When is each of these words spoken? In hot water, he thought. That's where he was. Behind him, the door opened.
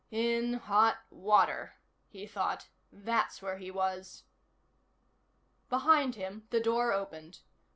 In 0.09 0.53
hot 0.55 0.97
water, 1.11 1.75
he 2.07 2.25
thought. 2.25 2.69
That's 2.91 3.39
where 3.39 3.57
he 3.59 3.69
was. 3.69 4.23
Behind 5.69 6.15
him, 6.15 6.47
the 6.49 6.59
door 6.59 6.91
opened. 6.91 7.41